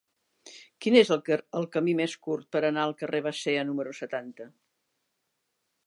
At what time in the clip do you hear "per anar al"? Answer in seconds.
2.57-2.97